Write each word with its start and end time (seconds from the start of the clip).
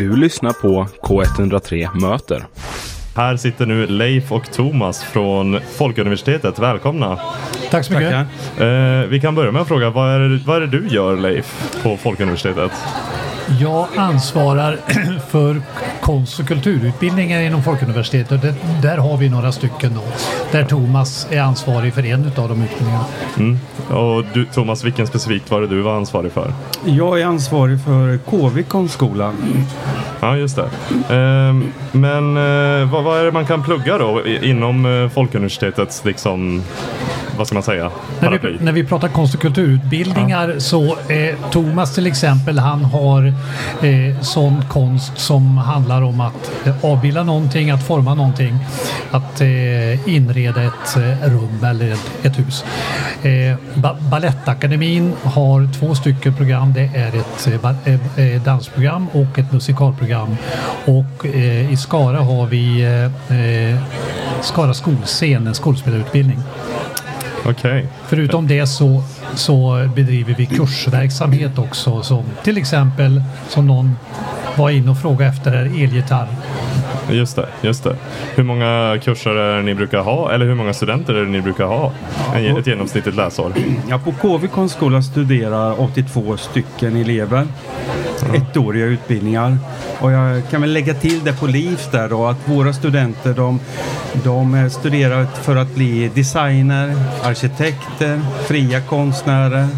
Du 0.00 0.16
lyssnar 0.16 0.52
på 0.52 0.86
K103 1.02 2.00
Möter. 2.00 2.44
Här 3.16 3.36
sitter 3.36 3.66
nu 3.66 3.86
Leif 3.86 4.32
och 4.32 4.52
Thomas 4.52 5.04
från 5.04 5.60
Folkuniversitetet. 5.60 6.58
Välkomna! 6.58 7.20
Tack 7.70 7.84
så 7.84 7.92
mycket. 7.92 8.12
Eh, 8.58 9.08
vi 9.08 9.20
kan 9.22 9.34
börja 9.34 9.52
med 9.52 9.62
att 9.62 9.68
fråga, 9.68 9.90
vad 9.90 10.10
är, 10.10 10.42
vad 10.46 10.56
är 10.56 10.60
det 10.60 10.66
du 10.66 10.88
gör 10.88 11.16
Leif 11.16 11.80
på 11.82 11.96
Folkuniversitetet? 11.96 12.72
Jag 13.60 13.86
ansvarar 13.96 14.78
för 15.28 15.62
konst 16.00 16.40
och 16.40 16.46
kulturutbildningar 16.46 17.40
inom 17.40 17.62
Folkuniversitetet. 17.62 18.42
Det, 18.42 18.54
där 18.82 18.98
har 18.98 19.16
vi 19.16 19.28
några 19.28 19.52
stycken 19.52 19.94
då. 19.94 20.02
Där 20.52 20.64
Thomas 20.64 21.26
är 21.30 21.40
ansvarig 21.40 21.94
för 21.94 22.06
en 22.06 22.26
av 22.36 22.48
de 22.48 22.62
utbildningarna. 22.62 23.04
Mm. 23.36 23.58
Och 23.88 24.24
du, 24.34 24.44
Thomas, 24.44 24.84
vilken 24.84 25.06
specifikt 25.06 25.50
var 25.50 25.60
det 25.60 25.66
du 25.66 25.80
var 25.80 25.96
ansvarig 25.96 26.32
för? 26.32 26.52
Jag 26.84 27.20
är 27.20 27.26
ansvarig 27.26 27.84
för 27.84 28.18
KV 28.18 28.62
konstskola. 28.62 29.32
Ja, 30.20 30.36
just 30.36 30.56
det. 30.56 30.68
Eh, 31.14 31.54
men 31.92 32.36
eh, 32.36 32.92
vad, 32.92 33.04
vad, 33.04 33.20
är 33.20 33.24
det 33.24 33.32
man 33.32 33.46
kan 33.46 33.62
plugga 33.62 33.98
då 33.98 34.26
inom 34.26 34.86
eh, 34.86 35.08
Folkuniversitetets 35.08 36.04
liksom 36.04 36.62
vad 37.40 37.46
ska 37.46 37.54
man 37.54 37.62
säga? 37.62 37.90
När 38.20 38.30
vi, 38.30 38.58
när 38.64 38.72
vi 38.72 38.84
pratar 38.84 39.08
konst 39.08 39.34
och 39.34 39.40
kulturutbildningar 39.40 40.48
ja. 40.48 40.60
så 40.60 40.84
eh, 40.84 41.50
Thomas 41.50 41.94
till 41.94 42.06
exempel 42.06 42.58
han 42.58 42.84
har 42.84 43.26
eh, 43.82 44.20
sån 44.20 44.62
konst 44.68 45.18
som 45.18 45.56
handlar 45.56 46.02
om 46.02 46.20
att 46.20 46.66
eh, 46.66 46.84
avbilda 46.84 47.22
någonting, 47.22 47.70
att 47.70 47.86
forma 47.86 48.14
någonting, 48.14 48.58
att 49.10 49.40
eh, 49.40 50.08
inreda 50.08 50.62
ett 50.62 50.96
eh, 50.96 51.30
rum 51.30 51.64
eller 51.64 51.92
ett, 51.92 52.10
ett 52.22 52.38
hus. 52.38 52.64
Ba 53.74 53.96
Balettakademin 54.10 55.12
har 55.22 55.72
två 55.78 55.94
stycken 55.94 56.34
program. 56.34 56.72
Det 56.72 56.90
är 56.94 57.16
ett 57.16 58.44
dansprogram 58.44 59.08
och 59.12 59.38
ett 59.38 59.52
musikalprogram. 59.52 60.09
Och 60.84 61.26
i 61.70 61.76
Skara 61.76 62.20
har 62.20 62.46
vi 62.46 62.86
Skara 64.42 64.74
skolscen, 64.74 65.46
en 65.46 65.54
skolspelarutbildning. 65.54 66.38
Okay. 67.46 67.84
Förutom 68.06 68.46
det 68.46 68.66
så, 68.66 69.02
så 69.34 69.88
bedriver 69.94 70.34
vi 70.38 70.46
kursverksamhet 70.46 71.58
också. 71.58 72.02
Som 72.02 72.24
till 72.42 72.58
exempel 72.58 73.22
som 73.48 73.66
någon 73.66 73.96
var 74.56 74.70
inne 74.70 74.90
och 74.90 74.98
frågade 74.98 75.30
efter 75.30 75.52
elgitarr. 75.52 76.28
Just 77.10 77.36
det, 77.36 77.46
just 77.60 77.84
det. 77.84 77.96
Hur 78.34 78.42
många 78.42 78.98
kurser 79.02 79.30
är 79.30 79.56
det 79.56 79.62
ni 79.62 79.74
brukar 79.74 79.98
ha? 79.98 80.32
Eller 80.32 80.46
hur 80.46 80.54
många 80.54 80.72
studenter 80.72 81.14
är 81.14 81.24
det 81.24 81.30
ni 81.30 81.40
brukar 81.40 81.64
ha? 81.64 81.92
Ett 82.58 82.66
genomsnittligt 82.66 83.16
läsår? 83.16 83.52
Ja, 83.88 83.98
på 83.98 84.12
KV 84.12 84.46
konstskola 84.48 85.02
studerar 85.02 85.80
82 85.80 86.36
stycken 86.36 86.96
elever. 86.96 87.46
Ettåriga 88.22 88.86
utbildningar. 88.86 89.58
Och 90.00 90.12
jag 90.12 90.42
kan 90.50 90.60
väl 90.60 90.72
lägga 90.72 90.94
till 90.94 91.24
det 91.24 91.32
på 91.32 91.46
LIF 91.46 91.90
där 91.90 92.08
då 92.08 92.26
att 92.26 92.48
våra 92.48 92.72
studenter 92.72 93.34
de, 93.34 93.60
de 94.24 94.70
studerar 94.70 95.26
för 95.42 95.56
att 95.56 95.74
bli 95.74 96.10
designer, 96.14 96.94
arkitekter, 97.22 98.20
fria 98.46 98.80
konstnärer 98.80 99.68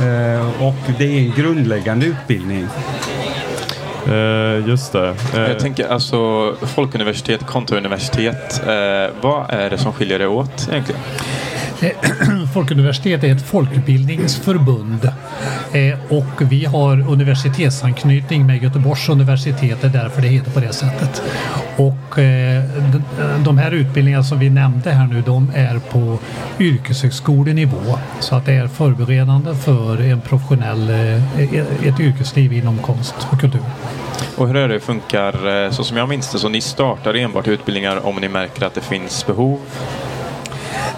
eh, 0.00 0.62
och 0.62 0.98
det 0.98 1.04
är 1.04 1.18
en 1.18 1.32
grundläggande 1.36 2.06
utbildning. 2.06 2.66
Uh, 4.08 4.68
just 4.68 4.92
det. 4.92 5.08
Uh, 5.34 5.40
jag 5.40 5.58
tänker 5.58 5.88
alltså 5.88 6.52
folkuniversitet 6.62 7.46
kontra 7.46 7.78
universitet. 7.78 8.62
Uh, 8.66 8.70
vad 9.20 9.50
är 9.50 9.70
det 9.70 9.78
som 9.78 9.92
skiljer 9.92 10.18
det 10.18 10.26
åt 10.26 10.68
egentligen? 10.70 11.00
Folkuniversitet 12.54 13.24
är 13.24 13.32
ett 13.32 13.42
folkbildningsförbund 13.42 15.12
och 16.08 16.52
vi 16.52 16.64
har 16.64 17.10
universitetsanknytning 17.10 18.46
med 18.46 18.62
Göteborgs 18.62 19.08
universitet, 19.08 19.78
det 19.80 19.86
är 19.86 20.02
därför 20.02 20.22
det 20.22 20.28
heter 20.28 20.50
på 20.50 20.60
det 20.60 20.72
sättet. 20.72 21.22
Och 21.76 22.18
de 23.44 23.58
här 23.58 23.70
utbildningarna 23.70 24.24
som 24.24 24.38
vi 24.38 24.50
nämnde 24.50 24.90
här 24.90 25.06
nu, 25.06 25.22
de 25.26 25.50
är 25.54 25.78
på 25.78 26.18
yrkeshögskolenivå 26.58 27.98
så 28.20 28.36
att 28.36 28.46
det 28.46 28.52
är 28.52 28.66
förberedande 28.66 29.54
för 29.54 30.02
en 30.02 30.20
professionell, 30.20 30.90
ett 31.84 32.00
yrkesliv 32.00 32.52
inom 32.52 32.78
konst 32.78 33.14
och 33.32 33.40
kultur. 33.40 33.62
Och 34.36 34.46
hur 34.48 34.56
är 34.56 34.68
det 34.68 34.80
funkar? 34.80 35.64
Eh, 35.64 35.70
så 35.70 35.84
som 35.84 35.96
jag 35.96 36.08
minns 36.08 36.32
det 36.32 36.38
så 36.38 36.48
ni 36.48 36.60
startar 36.60 37.14
enbart 37.14 37.48
utbildningar 37.48 38.06
om 38.06 38.16
ni 38.16 38.28
märker 38.28 38.66
att 38.66 38.74
det 38.74 38.80
finns 38.80 39.26
behov? 39.26 39.58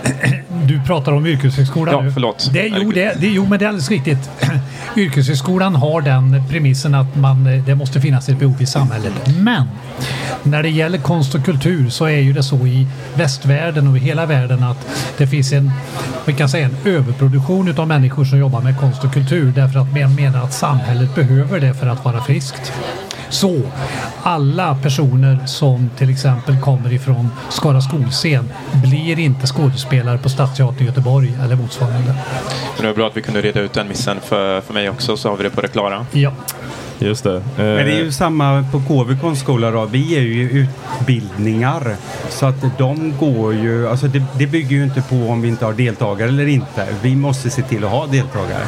Du 0.69 0.81
pratar 0.87 1.13
om 1.13 1.27
yrkeshögskolan 1.27 1.95
ja, 1.95 2.01
nu? 2.01 2.13
förlåt. 2.13 2.51
Det, 2.53 2.67
jo, 2.67 2.91
det, 2.93 3.21
det, 3.21 3.27
jo, 3.27 3.47
men 3.47 3.59
det 3.59 3.65
är 3.65 3.69
alldeles 3.69 3.91
riktigt. 3.91 4.31
Yrkeshögskolan 4.97 5.75
har 5.75 6.01
den 6.01 6.43
premissen 6.51 6.95
att 6.95 7.17
man, 7.17 7.63
det 7.67 7.75
måste 7.75 8.01
finnas 8.01 8.29
ett 8.29 8.39
behov 8.39 8.63
i 8.63 8.67
samhället. 8.67 9.13
Men 9.41 9.67
när 10.43 10.63
det 10.63 10.69
gäller 10.69 10.99
konst 10.99 11.35
och 11.35 11.45
kultur 11.45 11.89
så 11.89 12.05
är 12.05 12.19
ju 12.19 12.33
det 12.33 12.43
så 12.43 12.67
i 12.67 12.87
västvärlden 13.15 13.89
och 13.89 13.97
i 13.97 14.01
hela 14.01 14.27
världen 14.27 14.63
att 14.63 14.87
det 15.19 15.27
finns 15.27 15.53
en, 15.53 15.71
vi 16.27 16.33
kan 16.33 16.49
säga 16.49 16.67
en 16.67 16.77
överproduktion 16.93 17.79
av 17.79 17.89
människor 17.89 18.25
som 18.25 18.39
jobbar 18.39 18.61
med 18.61 18.79
konst 18.79 19.05
och 19.05 19.13
kultur 19.13 19.53
därför 19.57 19.81
att 19.81 19.93
man 19.93 20.15
menar 20.15 20.45
att 20.45 20.53
samhället 20.53 21.15
behöver 21.15 21.61
det 21.61 21.75
för 21.75 21.87
att 21.87 22.05
vara 22.05 22.23
friskt. 22.23 22.73
Så 23.29 23.61
alla 24.23 24.75
personer 24.75 25.47
som 25.47 25.91
till 25.97 26.11
exempel 26.11 26.61
kommer 26.61 26.93
ifrån 26.93 27.29
Skara 27.49 27.81
skolscen 27.81 28.51
blir 28.85 29.19
inte 29.19 29.47
skådespelare 29.47 30.19
på 30.19 30.29
Stadsteatern 30.29 30.83
i 30.83 30.87
Göteborg 30.87 31.39
eller 31.45 31.57
motsvarande. 31.57 32.15
Men 32.77 32.81
det 32.81 32.87
var 32.87 32.95
bra 32.95 33.07
att 33.07 33.17
vi 33.17 33.23
kunde 33.23 33.41
reda 33.41 33.61
ut 33.61 33.73
den 33.73 33.89
missen 33.89 34.17
för, 34.21 34.61
för 34.61 34.75
mig 34.75 34.91
också 34.91 35.17
så 35.17 35.29
har 35.29 35.37
vi 35.37 35.43
det 35.43 35.51
på 35.51 35.61
det 35.61 35.69
klara. 35.69 36.07
Ja. 36.13 36.33
Just 36.99 37.25
det. 37.25 37.43
Men 37.57 37.77
det 37.77 37.93
är 37.93 37.99
ju 37.99 38.07
eh. 38.07 38.11
samma 38.11 38.65
på 38.73 38.81
KV 38.81 39.21
konstskola 39.21 39.71
då. 39.71 39.85
Vi 39.85 40.17
är 40.17 40.21
ju 40.21 40.51
utbildningar. 40.51 41.97
Så 42.29 42.47
att 42.47 42.79
de 42.79 43.15
går 43.19 43.55
ju, 43.55 43.89
alltså 43.89 44.07
det, 44.07 44.25
det 44.39 44.47
bygger 44.47 44.77
ju 44.77 44.85
inte 44.85 45.03
på 45.03 45.17
om 45.17 45.43
vi 45.43 45.49
inte 45.49 45.65
har 45.65 45.73
deltagare 45.73 46.29
eller 46.29 46.47
inte. 46.47 46.87
Vi 47.03 47.17
måste 47.17 47.51
se 47.51 47.63
till 47.63 47.85
att 47.85 47.91
ha 47.91 48.07
deltagare. 48.07 48.65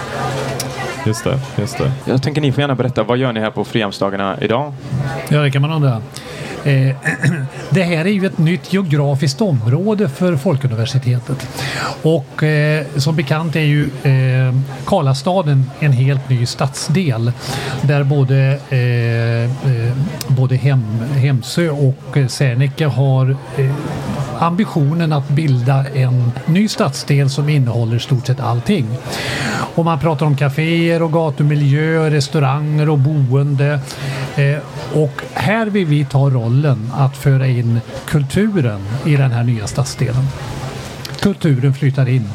Just 1.06 1.24
det, 1.24 1.38
just 1.58 1.78
det. 1.78 1.92
Jag 2.04 2.22
tänker 2.22 2.40
ni 2.40 2.52
får 2.52 2.60
gärna 2.60 2.74
berätta, 2.74 3.02
vad 3.02 3.18
gör 3.18 3.32
ni 3.32 3.40
här 3.40 3.50
på 3.50 3.64
Frihamnsdagarna 3.64 4.38
idag? 4.40 4.72
Ja, 5.28 5.40
det 5.40 5.50
kan 5.50 5.62
man 5.62 5.70
undra. 5.70 6.02
Eh, 6.64 6.96
det 7.70 7.82
här 7.82 8.04
är 8.04 8.10
ju 8.10 8.26
ett 8.26 8.38
nytt 8.38 8.72
geografiskt 8.72 9.40
område 9.40 10.08
för 10.08 10.36
Folkuniversitetet. 10.36 11.48
Och 12.02 12.42
eh, 12.42 12.86
som 12.96 13.16
bekant 13.16 13.56
är 13.56 13.60
ju 13.60 13.84
eh, 13.84 14.54
Karlastaden 14.86 15.70
en 15.80 15.92
helt 15.92 16.28
ny 16.28 16.46
stadsdel 16.46 17.32
där 17.82 18.04
både, 18.04 18.58
både 20.28 20.56
Hem, 20.56 20.84
Hemsö 21.16 21.70
och 21.70 22.18
Serneke 22.28 22.86
har 22.86 23.36
ambitionen 24.38 25.12
att 25.12 25.28
bilda 25.28 25.84
en 25.94 26.32
ny 26.46 26.68
stadsdel 26.68 27.30
som 27.30 27.48
innehåller 27.48 27.98
stort 27.98 28.26
sett 28.26 28.40
allting. 28.40 28.86
Och 29.74 29.84
man 29.84 29.98
pratar 29.98 30.26
om 30.26 30.36
kaféer 30.36 31.02
och 31.02 31.12
gatumiljö, 31.12 32.10
restauranger 32.10 32.88
och 32.88 32.98
boende. 32.98 33.80
Eh, 34.36 34.58
och 34.94 35.22
här 35.34 35.66
vill 35.66 35.86
vi 35.86 36.04
ta 36.04 36.30
rollen 36.30 36.90
att 36.94 37.16
föra 37.16 37.46
in 37.46 37.80
kulturen 38.06 38.80
i 39.06 39.16
den 39.16 39.30
här 39.30 39.44
nya 39.44 39.66
stadsdelen. 39.66 40.24
Kulturen 41.20 41.74
flyttar 41.74 42.08
in. 42.08 42.28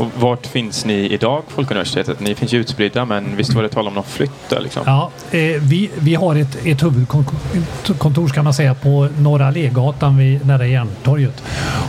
Och 0.00 0.06
vart 0.18 0.46
finns 0.46 0.84
ni 0.84 0.94
idag, 0.94 1.42
Folkuniversitetet? 1.48 2.20
Ni 2.20 2.34
finns 2.34 2.52
ju 2.52 2.58
utspridda, 2.58 3.04
men 3.04 3.36
visst 3.36 3.54
var 3.54 3.62
det 3.62 3.68
tal 3.68 3.88
om 3.88 3.94
någon 3.94 4.04
flytt 4.04 4.48
där? 4.48 4.60
Liksom? 4.60 4.82
Ja, 4.86 5.10
eh, 5.30 5.38
vi, 5.40 5.90
vi 5.98 6.14
har 6.14 6.36
ett, 6.36 6.66
ett 6.66 6.82
huvudkontor 6.82 8.28
kan 8.28 8.44
man 8.44 8.54
säga 8.54 8.74
på 8.74 9.08
Norra 9.18 9.46
Allégatan 9.46 10.16
vid, 10.16 10.46
nära 10.46 10.66
Järntorget. 10.66 11.42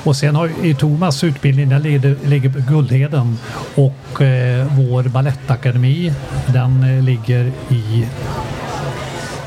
Och 0.06 0.16
sen 0.16 0.36
har 0.36 0.52
i 0.64 0.74
Thomas 0.74 1.24
utbildning, 1.24 1.70
den 1.70 1.82
ligger, 1.82 2.50
på 2.50 2.72
Guldheden 2.72 3.38
och 3.76 4.22
eh, 4.22 4.68
vår 4.78 5.04
balettakademi 5.04 6.14
den 6.48 6.84
eh, 6.84 7.04
ligger 7.04 7.52
i 7.70 8.08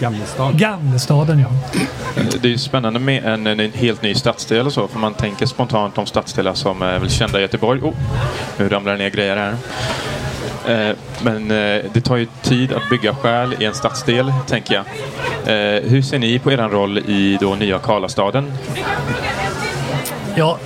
Gamlestaden. 0.01 0.57
Gamlestaden, 0.57 1.39
ja. 1.39 1.49
Det 2.43 2.49
är 2.49 2.53
ju 2.53 2.59
spännande 2.59 3.01
med 3.01 3.25
en, 3.25 3.47
en, 3.47 3.73
helt 3.73 4.03
ny 4.03 4.15
stadsdel 4.15 4.67
och 4.67 4.73
så, 4.73 4.89
för 4.89 4.99
man 4.99 5.15
tänker 5.15 5.47
spontant 5.47 5.99
om 5.99 6.07
stadsdelar 6.07 6.55
som 6.55 6.83
är 6.83 6.99
väl 6.99 7.11
kända 7.11 7.39
i 7.39 7.43
Göteborg. 7.43 7.81
Oh, 7.81 7.95
nu 8.59 8.69
ramlar 8.69 8.93
det 8.93 8.99
ner 8.99 9.11
grejer 9.11 9.37
här. 9.37 9.55
Eh, 10.69 10.97
men 11.23 11.51
eh, 11.51 11.85
det 11.93 12.01
tar 12.01 12.17
ju 12.17 12.27
tid 12.43 12.73
att 12.73 12.91
bygga 12.91 13.15
själ 13.15 13.55
i 13.59 13.65
en 13.65 13.75
stadsdel, 13.75 14.33
tänker 14.47 14.75
jag. 14.75 14.85
Eh, 15.77 15.83
hur 15.83 16.03
ser 16.03 16.19
ni 16.19 16.39
på 16.39 16.53
er 16.53 16.57
roll 16.57 16.99
i 16.99 17.39
då 17.41 17.55
nya 17.55 17.79
Karlastaden? 17.79 18.53
Ja, 20.35 20.59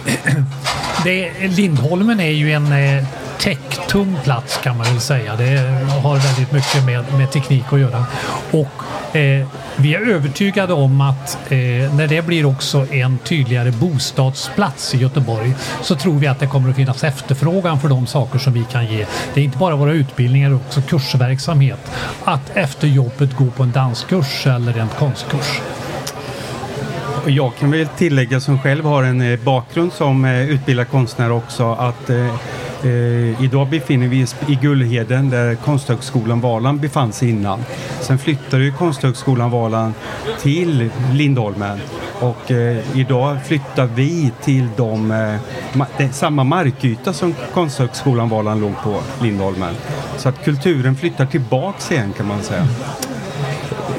det, 1.05 1.33
Lindholmen 1.49 2.21
är 2.21 2.31
ju 2.31 2.53
en 2.53 2.73
eh, 2.73 3.05
tech-tung 3.39 4.17
plats 4.25 4.61
kan 4.63 4.77
man 4.77 4.87
väl 4.87 5.01
säga. 5.01 5.37
Det 5.37 5.59
har 6.03 6.17
väldigt 6.17 6.53
mycket 6.53 6.85
med, 6.85 7.05
med 7.19 7.31
teknik 7.31 7.65
att 7.71 7.81
göra. 7.81 8.05
Och 8.51 9.17
eh, 9.17 9.47
vi 9.77 9.95
är 9.95 10.11
övertygade 10.11 10.73
om 10.73 11.01
att 11.01 11.39
eh, 11.49 11.59
när 11.95 12.07
det 12.07 12.27
blir 12.27 12.47
också 12.47 12.87
en 12.93 13.19
tydligare 13.19 13.71
bostadsplats 13.71 14.95
i 14.95 14.99
Göteborg 14.99 15.55
så 15.83 15.95
tror 15.95 16.19
vi 16.19 16.27
att 16.27 16.41
det 16.41 16.47
kommer 16.47 16.71
att 16.71 16.77
finnas 16.77 17.05
efterfrågan 17.05 17.81
för 17.81 17.89
de 17.89 18.07
saker 18.07 18.39
som 18.39 18.53
vi 18.53 18.65
kan 18.73 18.87
ge. 18.87 19.07
Det 19.35 19.41
är 19.41 19.45
inte 19.45 19.59
bara 19.59 19.77
våra 19.77 19.93
utbildningar 19.93 20.49
utan 20.49 20.61
också 20.67 20.83
kursverksamhet. 20.83 21.93
Att 22.25 22.51
efter 22.57 22.89
jobbet 22.89 23.37
gå 23.37 23.47
på 23.47 23.63
en 23.63 23.73
danskurs 23.73 24.47
eller 24.47 24.79
en 24.79 24.89
konstkurs. 24.89 25.61
Och 27.25 27.31
Jag 27.31 27.55
kan 27.57 27.71
väl 27.71 27.87
tillägga 27.87 28.41
som 28.41 28.59
själv 28.59 28.85
har 28.85 29.03
en 29.03 29.21
eh, 29.33 29.39
bakgrund 29.41 29.93
som 29.93 30.25
eh, 30.25 30.51
utbildad 30.51 30.89
konstnär 30.89 31.33
också 31.33 31.73
att 31.73 32.11
eh, 32.11 32.27
eh, 32.85 33.43
idag 33.45 33.69
befinner 33.69 34.09
vi 34.09 34.25
oss 34.25 34.37
i 34.49 34.55
Gullheden 34.55 35.31
där 35.31 35.55
Konsthögskolan 35.55 36.41
Valand 36.41 36.81
befann 36.81 37.13
sig 37.13 37.31
innan. 37.31 37.65
Sen 38.01 38.19
flyttade 38.19 38.65
ju 38.65 38.73
Konsthögskolan 38.73 39.51
Valand 39.51 39.95
till 40.41 40.91
Lindholmen 41.13 41.79
och 42.21 42.51
eh, 42.51 42.99
idag 42.99 43.37
flyttar 43.47 43.87
vi 43.87 44.31
till 44.43 44.69
de, 44.77 45.11
eh, 45.11 45.35
ma- 45.79 46.11
samma 46.13 46.45
markyta 46.45 47.13
som 47.13 47.35
Konsthögskolan 47.55 48.29
Valand 48.29 48.61
låg 48.61 48.73
på 48.83 49.01
Lindholmen. 49.23 49.75
Så 50.17 50.29
att 50.29 50.45
kulturen 50.45 50.97
flyttar 50.97 51.27
tillbaks 51.27 51.93
igen 51.93 52.13
kan 52.17 52.27
man 52.27 52.43
säga. 52.43 52.67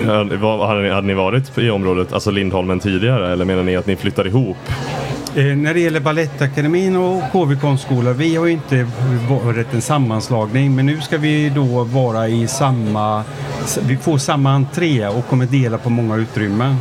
Hade 0.07 0.81
ni, 0.81 0.89
hade 0.89 1.07
ni 1.07 1.13
varit 1.13 1.57
i 1.57 1.69
området, 1.69 2.13
alltså 2.13 2.31
Lindholmen 2.31 2.79
tidigare 2.79 3.33
eller 3.33 3.45
menar 3.45 3.63
ni 3.63 3.75
att 3.75 3.87
ni 3.87 3.95
flyttar 3.95 4.27
ihop? 4.27 4.57
Eh, 5.35 5.45
när 5.45 5.73
det 5.73 5.79
gäller 5.79 5.99
Balettakademin 5.99 6.95
och 6.95 7.21
KV 7.31 7.55
konstskola, 7.55 8.13
vi 8.13 8.35
har 8.35 8.45
ju 8.45 8.51
inte 8.51 8.87
varit 9.29 9.73
en 9.73 9.81
sammanslagning 9.81 10.75
men 10.75 10.85
nu 10.85 11.01
ska 11.01 11.17
vi 11.17 11.49
då 11.49 11.83
vara 11.83 12.27
i 12.27 12.47
samma, 12.47 13.23
vi 13.81 13.97
får 13.97 14.17
samma 14.17 14.51
entré 14.51 15.07
och 15.07 15.27
kommer 15.27 15.45
dela 15.45 15.77
på 15.77 15.89
många 15.89 16.15
utrymmen. 16.15 16.75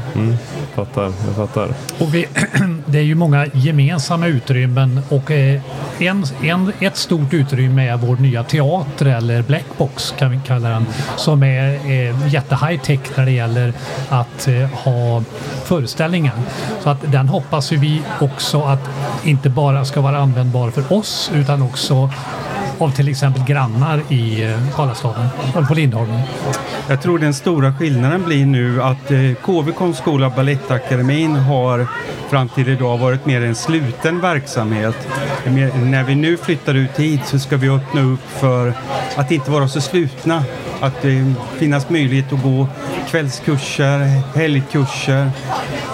Fattar, 0.74 1.02
jag 1.02 1.36
fattar. 1.36 1.68
Och 1.98 2.14
vi, 2.14 2.26
det 2.86 2.98
är 2.98 3.02
ju 3.02 3.14
många 3.14 3.46
gemensamma 3.52 4.26
utrymmen 4.26 5.00
och 5.08 5.30
eh, 5.30 5.60
en, 5.98 6.24
en, 6.42 6.72
ett 6.80 6.96
stort 6.96 7.34
utrymme 7.34 7.88
är 7.88 7.96
vår 7.96 8.16
nya 8.16 8.44
teater 8.44 9.06
eller 9.06 9.42
Blackbox 9.42 10.14
kan 10.18 10.30
vi 10.30 10.40
kalla 10.46 10.68
den 10.68 10.86
som 11.16 11.42
är 11.42 11.74
eh, 11.74 12.28
jätte 12.28 12.58
high 12.66 12.82
tech 12.82 13.00
när 13.16 13.24
det 13.24 13.32
gäller 13.32 13.72
att 14.08 14.48
eh, 14.48 14.54
ha 14.54 15.22
föreställningar. 15.64 16.34
Så 16.82 16.90
att 16.90 17.12
den 17.12 17.28
hoppas 17.28 17.72
ju 17.72 17.76
vi 17.76 18.02
också 18.20 18.62
att 18.62 18.90
inte 19.24 19.48
bara 19.48 19.84
ska 19.84 20.00
vara 20.00 20.18
användbar 20.18 20.70
för 20.70 20.92
oss 20.92 21.30
utan 21.34 21.62
också 21.62 22.10
av 22.78 22.90
till 22.90 23.08
exempel 23.08 23.44
grannar 23.44 24.02
i 24.08 24.44
eh, 24.44 24.58
Karlastaden, 24.74 25.28
på 25.68 25.74
Lindholmen. 25.74 26.20
Jag 26.88 27.02
tror 27.02 27.18
den 27.18 27.34
stora 27.34 27.74
skillnaden 27.74 28.24
blir 28.24 28.46
nu 28.46 28.82
att 28.82 29.10
eh, 29.10 29.34
KV 29.44 29.72
konstskola 29.72 30.30
Balettakademin 30.30 31.36
har 31.36 31.86
fram 32.30 32.48
till 32.48 32.68
idag 32.68 32.98
varit 32.98 33.26
mer 33.26 33.40
en 33.42 33.54
sluten 33.54 34.20
verksamhet. 34.20 35.08
När 35.84 36.04
vi 36.04 36.14
nu 36.14 36.36
flyttar 36.36 36.74
ut 36.74 36.98
hit 36.98 37.20
så 37.26 37.38
ska 37.38 37.56
vi 37.56 37.68
öppna 37.68 38.02
upp 38.02 38.28
för 38.28 38.74
att 39.16 39.30
inte 39.30 39.50
vara 39.50 39.68
så 39.68 39.80
slutna. 39.80 40.44
Att 40.80 41.02
det 41.02 41.34
finnas 41.58 41.90
möjlighet 41.90 42.32
att 42.32 42.42
gå 42.42 42.66
kvällskurser, 43.10 43.98
helgkurser 44.38 45.30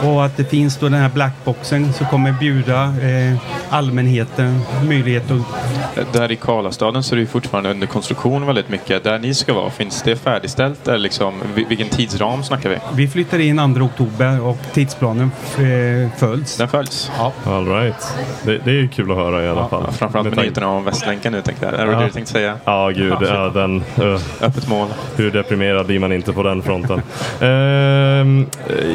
och 0.03 0.25
att 0.25 0.37
det 0.37 0.45
finns 0.45 0.77
då 0.77 0.89
den 0.89 1.01
här 1.01 1.09
blackboxen 1.09 1.93
som 1.93 2.07
kommer 2.07 2.33
bjuda 2.33 2.83
eh, 2.85 3.37
allmänheten 3.71 4.61
möjlighet 4.89 5.31
att 5.31 6.13
Där 6.13 6.33
i 6.33 6.37
Karlastaden 6.37 7.03
så 7.03 7.15
är 7.15 7.17
det 7.17 7.21
ju 7.21 7.27
fortfarande 7.27 7.71
under 7.71 7.87
konstruktion 7.87 8.47
väldigt 8.47 8.69
mycket. 8.69 9.05
Där 9.05 9.19
ni 9.19 9.35
ska 9.35 9.55
vara, 9.55 9.71
finns 9.71 10.03
det 10.03 10.17
färdigställt? 10.17 10.89
Eller 10.89 10.99
liksom, 10.99 11.35
vil- 11.55 11.69
vilken 11.69 11.89
tidsram 11.89 12.43
snackar 12.43 12.71
vi? 12.71 12.77
Vi 12.95 13.09
flyttar 13.09 13.39
in 13.39 13.75
2 13.77 13.85
oktober 13.85 14.41
och 14.41 14.59
tidsplanen 14.73 15.31
eh, 15.59 16.19
följs. 16.19 16.57
Den 16.57 16.69
följs? 16.69 17.11
Ja. 17.19 17.33
All 17.47 17.67
right. 17.69 18.15
det, 18.45 18.59
det 18.65 18.71
är 18.71 18.75
ju 18.75 18.89
kul 18.89 19.11
att 19.11 19.17
höra 19.17 19.45
i 19.45 19.49
alla 19.49 19.69
fall. 19.69 19.83
Ja, 19.87 19.93
framförallt 19.93 20.29
med 20.29 20.39
nyheterna 20.39 20.69
om 20.69 20.85
Västlänken 20.85 21.33
nu 21.33 21.43
tänkte 21.43 21.67
jag. 21.67 21.75
Är 21.75 21.87
det 21.87 21.93
Ja. 21.93 21.99
det 21.99 22.05
du 22.05 22.11
tänkte 22.11 22.33
säga? 22.33 22.55
Ja, 22.65 22.89
gud. 22.89 23.15
Ja, 23.21 23.51
den, 23.55 23.85
uh, 24.03 24.21
Öppet 24.41 24.69
mål. 24.69 24.89
hur 25.17 25.31
deprimerad 25.31 25.87
blir 25.87 25.99
man 25.99 26.13
inte 26.13 26.33
på 26.33 26.43
den 26.43 26.63
fronten? 26.63 27.03
Ehm, 27.41 28.47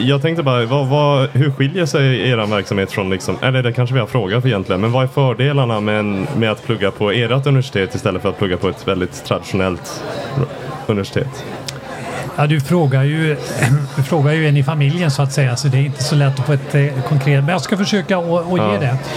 jag 0.01 0.21
tänkte 0.21 0.43
bara, 0.43 0.65
vad, 0.65 0.87
vad, 0.93 1.29
hur 1.29 1.51
skiljer 1.51 1.85
sig 1.85 2.29
er 2.29 2.37
verksamhet 2.37 2.91
från, 2.91 3.09
liksom, 3.09 3.37
eller 3.41 3.63
det 3.63 3.73
kanske 3.73 3.93
vi 3.93 3.99
har 3.99 4.07
frågat 4.07 4.45
egentligen, 4.45 4.81
men 4.81 4.91
vad 4.91 5.03
är 5.03 5.07
fördelarna 5.07 5.79
med, 5.79 6.05
med 6.37 6.51
att 6.51 6.65
plugga 6.65 6.91
på 6.91 7.11
ert 7.11 7.47
universitet 7.47 7.95
istället 7.95 8.21
för 8.21 8.29
att 8.29 8.37
plugga 8.37 8.57
på 8.57 8.69
ett 8.69 8.87
väldigt 8.87 9.25
traditionellt 9.25 10.03
universitet? 10.87 11.45
Ja, 12.35 12.47
du 12.47 12.61
frågar 12.61 13.03
ju, 13.03 13.37
du 13.95 14.03
frågar 14.03 14.33
ju 14.33 14.47
en 14.47 14.57
i 14.57 14.63
familjen 14.63 15.11
så 15.11 15.21
att 15.21 15.33
säga, 15.33 15.55
så 15.55 15.67
det 15.67 15.77
är 15.77 15.81
inte 15.81 16.03
så 16.03 16.15
lätt 16.15 16.39
att 16.39 16.45
få 16.45 16.53
ett 16.53 16.75
eh, 16.75 17.03
konkret. 17.07 17.43
Men 17.43 17.51
jag 17.51 17.61
ska 17.61 17.77
försöka 17.77 18.17
att 18.17 18.53
att 18.53 18.71
ge 18.71 18.79
det. 18.79 18.97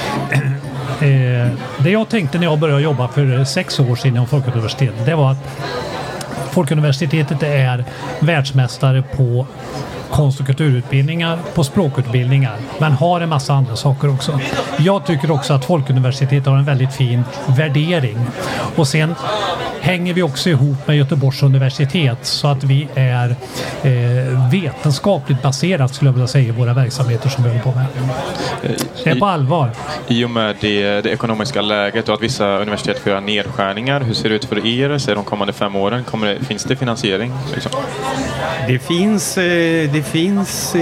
Eh, 1.01 1.49
det 1.79 1.91
jag 1.91 2.09
tänkte 2.09 2.39
när 2.39 2.47
jag 2.47 2.59
började 2.59 2.83
jobba 2.83 3.09
för 3.09 3.45
sex 3.45 3.81
år 3.81 3.97
sedan 3.97 4.11
inom 4.11 4.27
Folkuniversitetet, 4.27 5.07
det 5.07 5.15
var 5.15 5.31
att 5.31 5.39
Folkuniversitetet 6.51 7.43
är 7.43 7.85
världsmästare 8.21 9.03
på 9.17 9.47
konst 10.17 10.41
och 10.41 10.47
kulturutbildningar, 10.47 11.39
på 11.55 11.65
språkutbildningar, 11.65 12.57
men 12.79 12.93
har 12.93 13.21
en 13.21 13.29
massa 13.29 13.53
andra 13.55 13.77
saker 13.77 14.15
också. 14.15 14.41
Jag 14.79 15.07
tycker 15.07 15.31
också 15.31 15.53
att 15.53 15.65
Folkuniversitetet 15.65 16.47
har 16.47 16.57
en 16.57 16.65
väldigt 16.65 16.93
fin 16.93 17.25
värdering. 17.47 18.19
Och 18.77 18.89
sen 18.89 19.15
hänger 19.87 20.15
vi 20.15 20.23
också 20.23 20.51
ihop 20.51 20.87
med 20.87 20.97
Göteborgs 20.97 21.43
universitet 21.43 22.19
så 22.23 22.49
att 22.49 22.65
vi 22.65 22.89
är 22.95 23.37
eh, 23.83 24.51
vetenskapligt 24.51 25.43
baserat 25.43 25.95
skulle 25.95 26.09
jag 26.09 26.13
vilja 26.13 26.27
säga 26.27 26.49
i 26.49 26.51
våra 26.51 26.75
verksamheter 26.75 27.29
som 27.29 27.45
vi 27.45 27.51
håller 27.51 27.63
på 27.63 27.73
med. 27.73 27.87
Det 29.05 29.11
är 29.11 29.21
på 29.21 29.27
allvar. 29.27 29.71
I 30.09 30.25
och 30.25 30.31
med 30.31 30.57
det, 30.61 31.01
det 31.01 31.11
ekonomiska 31.11 31.61
läget 31.61 32.09
och 32.09 32.15
att 32.15 32.23
vissa 32.23 32.47
universitet 32.47 32.99
får 32.99 33.11
göra 33.11 33.21
nedskärningar. 33.21 34.01
Hur 34.01 34.15
ser 34.15 34.29
det 34.29 34.35
ut 34.35 34.45
för 34.45 34.67
er 34.67 34.99
säg, 34.99 35.15
de 35.15 35.25
kommande 35.25 35.53
fem 35.53 35.77
åren? 35.77 36.05
Kommer 36.05 36.27
det, 36.27 36.45
finns 36.45 36.65
det 36.65 36.77
finansiering? 36.77 37.33
Liksom? 37.55 37.73
Det 38.69 38.79
finns, 38.79 39.39
eh, 39.39 39.91
det 39.93 40.06
finns 40.13 40.75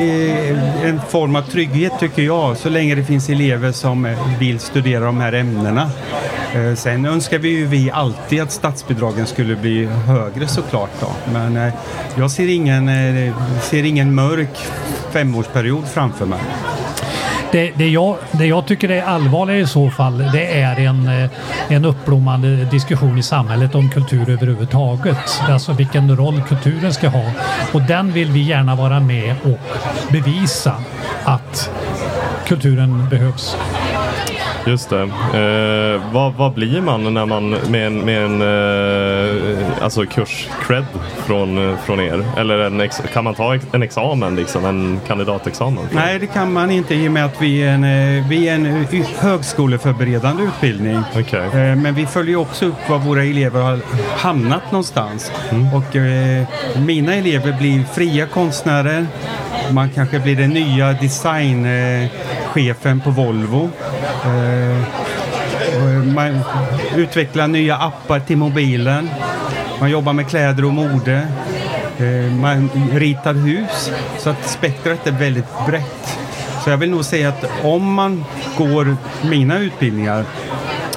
en 0.85 1.01
form 1.09 1.37
av 1.37 1.43
trygghet 1.43 1.93
tycker 2.01 2.23
jag, 2.23 2.57
så 2.57 2.69
länge 2.69 2.95
det 2.95 3.05
finns 3.05 3.29
elever 3.29 3.73
som 3.73 4.17
vill 4.41 4.61
studera 4.61 5.05
de 5.05 5.21
här 5.21 5.33
ämnena. 5.33 5.91
Eh, 6.55 6.75
sen 6.75 7.07
önskar 7.07 7.39
vi 7.39 7.49
ju 7.49 7.67
vi 7.67 7.91
alltid 7.91 8.43
att 8.43 8.53
statsbidragen 8.53 9.27
skulle 9.27 9.57
bli 9.57 9.87
högre 9.87 10.49
såklart 10.49 10.91
då. 11.01 11.33
Men 11.33 11.57
eh, 11.57 11.75
jag 12.17 12.31
ser 12.31 12.49
ingen, 12.49 12.89
eh, 12.89 13.35
ser 13.63 13.85
ingen 13.85 14.15
mörk 14.15 14.59
femårsperiod 15.13 15.89
framför 15.89 16.27
mig. 16.27 16.41
Det, 17.55 17.73
det, 17.77 17.89
jag, 17.89 18.17
det 18.33 18.47
jag 18.47 18.67
tycker 18.67 18.91
är 18.91 19.03
allvarligare 19.03 19.61
i 19.61 19.67
så 19.67 19.91
fall 19.91 20.19
det 20.33 20.61
är 20.61 20.81
en, 20.81 21.09
eh, 21.09 21.31
en 21.69 21.85
uppblommande 21.85 22.65
diskussion 22.65 23.19
i 23.19 23.23
samhället 23.23 23.75
om 23.75 23.91
kultur 23.91 24.31
överhuvudtaget. 24.31 25.43
Alltså 25.49 25.73
vilken 25.73 26.17
roll 26.17 26.43
kulturen 26.49 26.95
ska 26.95 27.09
ha. 27.09 27.31
Och 27.73 27.83
den 27.83 28.13
vill 28.13 28.31
vi 28.31 28.41
gärna 28.41 28.75
vara 28.75 29.01
med 29.01 29.35
och 29.45 30.13
bevisa 30.13 30.75
att 31.25 31.71
kulturen 32.47 33.09
behövs. 33.09 33.57
Just 34.67 34.91
det. 34.91 35.03
Eh, 35.03 36.13
vad, 36.13 36.35
vad 36.35 36.53
blir 36.55 36.81
man 36.81 37.15
när 37.15 37.27
man 37.27 37.51
med 37.51 37.87
en, 37.87 37.99
med 37.99 38.25
en 38.25 38.43
eh, 38.43 39.83
alltså 39.85 40.07
kurs 40.07 40.49
cred 40.67 40.85
från, 41.27 41.71
eh, 41.71 41.79
från 41.79 42.01
er? 42.01 42.25
Eller 42.37 42.59
en 42.59 42.89
kan 43.13 43.25
man 43.25 43.35
ta 43.35 43.59
en 43.73 43.83
examen, 43.83 44.37
liksom, 44.37 44.65
en 44.65 45.01
kandidatexamen? 45.07 45.85
Nej, 45.93 46.19
det 46.19 46.27
kan 46.27 46.53
man 46.53 46.71
inte 46.71 46.95
i 46.95 47.09
och 47.09 47.13
med 47.13 47.25
att 47.25 47.43
vi 47.43 47.63
är 47.63 47.69
en, 47.69 47.85
eh, 47.85 48.29
vi 48.29 48.49
är 48.49 48.55
en 48.55 48.67
eh, 48.67 49.07
högskoleförberedande 49.19 50.43
utbildning. 50.43 51.01
Okej. 51.17 51.41
Eh, 51.47 51.77
Men 51.77 51.95
vi 51.95 52.07
följer 52.07 52.37
också 52.37 52.67
upp 52.67 52.89
var 52.89 52.99
våra 52.99 53.25
elever 53.25 53.61
har 53.61 53.81
hamnat 54.17 54.73
någonstans. 54.73 55.33
Och 55.75 55.97
eh, 55.97 56.45
mina 56.87 57.15
elever 57.15 57.53
blir 57.59 57.83
fria 57.95 58.27
konstnärer. 58.27 59.07
Man 59.71 59.91
kanske 59.91 60.19
blir 60.21 60.37
den 60.37 60.51
nya 60.51 60.93
Chefen 62.55 63.01
på 63.01 63.11
Volvo. 63.11 63.71
Eh, 64.25 64.85
man 66.15 66.41
utvecklar 66.97 67.49
nya 67.49 67.77
appar 67.77 68.21
till 68.21 68.37
mobilen. 68.37 69.11
Man 69.81 69.91
jobbar 69.91 70.13
med 70.13 70.29
kläder 70.29 70.65
och 70.65 70.73
mode. 70.73 71.29
Eh, 71.99 72.33
man 72.41 72.71
ritar 72.93 73.35
hus. 73.35 73.91
Så 74.19 74.31
att 74.31 74.49
spektrat 74.49 75.07
är 75.07 75.13
väldigt 75.13 75.67
brett. 75.67 76.19
Så 76.65 76.71
jag 76.71 76.77
vill 76.77 76.91
nog 76.91 77.05
säga 77.05 77.29
att 77.29 77.45
om 77.63 77.95
man 77.95 78.25
går 78.59 78.97
mina 79.23 79.59
utbildningar 79.59 80.25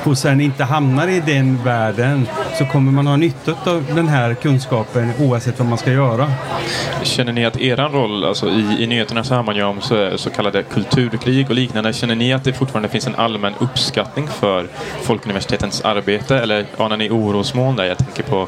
och 0.03 0.17
sen 0.17 0.41
inte 0.41 0.63
hamnar 0.63 1.07
i 1.07 1.19
den 1.19 1.63
världen 1.63 2.27
så 2.57 2.65
kommer 2.65 2.91
man 2.91 3.07
ha 3.07 3.15
nytta 3.17 3.71
av 3.71 3.85
den 3.95 4.07
här 4.07 4.33
kunskapen 4.33 5.11
oavsett 5.19 5.59
vad 5.59 5.67
man 5.67 5.77
ska 5.77 5.91
göra. 5.91 6.31
Känner 7.03 7.33
ni 7.33 7.45
att 7.45 7.57
er 7.57 7.77
roll, 7.77 8.25
alltså 8.25 8.49
i, 8.49 8.83
i 8.83 8.87
nyheterna 8.87 9.23
så 9.23 9.35
hör 9.35 9.43
man 9.43 9.55
ju 9.55 9.63
om 9.63 9.81
så, 9.81 10.17
så 10.17 10.29
kallade 10.29 10.63
kulturkrig 10.63 11.49
och 11.49 11.55
liknande. 11.55 11.93
Känner 11.93 12.15
ni 12.15 12.33
att 12.33 12.43
det 12.43 12.53
fortfarande 12.53 12.89
finns 12.89 13.07
en 13.07 13.15
allmän 13.15 13.53
uppskattning 13.59 14.27
för 14.27 14.67
Folkuniversitetens 15.01 15.81
arbete 15.81 16.39
eller 16.39 16.65
anar 16.77 16.97
ni 16.97 17.09
orosmoln 17.09 17.75
där? 17.75 17.83
Jag 17.83 17.97
tänker 17.97 18.23
på, 18.23 18.47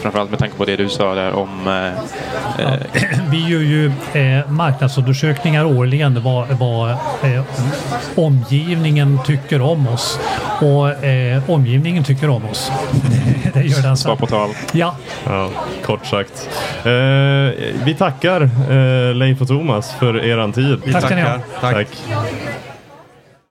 framförallt 0.00 0.30
med 0.30 0.38
tanke 0.38 0.56
på 0.56 0.64
det 0.64 0.76
du 0.76 0.88
sa 0.88 1.14
där 1.14 1.32
om 1.32 1.68
eh, 1.68 2.66
eh, 2.66 2.80
Vi 3.30 3.48
gör 3.48 3.60
ju 3.60 3.86
eh, 4.12 4.50
marknadsundersökningar 4.50 5.64
årligen 5.64 6.22
vad, 6.22 6.48
vad 6.48 6.90
eh, 6.90 7.44
omgivningen 8.14 9.18
tycker 9.26 9.60
om 9.60 9.88
oss. 9.88 10.18
Och 10.60 11.04
eh, 11.04 11.50
omgivningen 11.50 12.04
tycker 12.04 12.30
om 12.30 12.44
oss. 12.44 12.70
det 13.54 13.62
gör 13.62 13.82
den. 13.82 13.96
svar 13.96 14.16
på 14.16 14.26
tal. 14.26 14.50
Ja, 14.72 14.96
Ja, 15.26 15.50
kort 15.84 16.06
sagt. 16.06 16.48
Eh, 16.84 16.90
vi 17.84 17.94
tackar 17.98 18.42
eh, 18.70 19.14
Leif 19.14 19.40
och 19.40 19.48
Thomas 19.48 19.92
för 19.92 20.24
eran 20.24 20.52
tid. 20.52 20.80
Vi 20.84 20.92
Tack 20.92 21.02
tackar. 21.02 21.40
Tack. 21.60 21.88